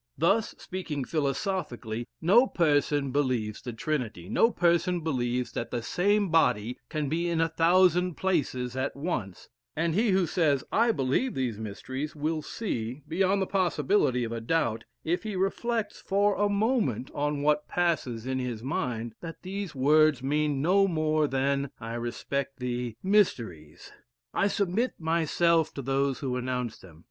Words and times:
Thus, 0.17 0.55
speaking 0.57 1.05
philosophically, 1.05 2.07
no 2.21 2.47
person 2.47 3.11
believes 3.11 3.61
the 3.61 3.71
Trinity; 3.71 4.29
no 4.29 4.49
person 4.49 5.01
believes 5.01 5.51
that 5.51 5.69
the 5.69 5.83
same 5.83 6.29
body 6.29 6.79
can 6.89 7.07
be 7.07 7.29
in 7.29 7.39
a 7.39 7.47
thousand 7.49 8.15
places 8.15 8.75
at 8.75 8.95
once; 8.95 9.47
and 9.75 9.93
he 9.93 10.09
who 10.09 10.25
says, 10.25 10.63
I 10.71 10.91
believe 10.91 11.35
these 11.35 11.59
mysteries, 11.59 12.15
will 12.15 12.41
see, 12.41 13.03
beyond 13.07 13.43
the 13.43 13.45
possibility 13.45 14.23
of 14.23 14.31
a 14.31 14.41
doubt, 14.41 14.85
if 15.03 15.21
he 15.21 15.35
reflects 15.35 16.01
for 16.01 16.33
a 16.35 16.49
moment 16.49 17.11
on 17.13 17.43
what 17.43 17.67
passes 17.67 18.25
in 18.25 18.39
his 18.39 18.63
mind, 18.63 19.13
that 19.21 19.43
these 19.43 19.75
words 19.75 20.23
mean 20.23 20.63
no 20.63 20.87
more 20.87 21.27
than, 21.27 21.69
I 21.79 21.93
respect 21.93 22.57
thee, 22.57 22.97
mysteries; 23.03 23.91
I 24.33 24.47
submit 24.47 24.93
myself 24.97 25.71
to 25.75 25.83
those 25.83 26.17
who 26.21 26.37
announce 26.37 26.79
them. 26.79 26.99